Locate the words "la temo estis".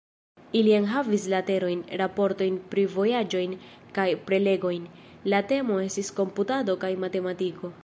5.35-6.13